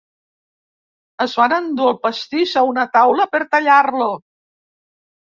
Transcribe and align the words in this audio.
Es 1.25 1.35
van 1.41 1.53
endur 1.57 1.89
el 1.89 1.99
pastís 2.05 2.53
a 2.61 2.63
una 2.69 2.85
taula 2.95 3.27
per 3.35 3.41
tallar-lo. 3.51 4.09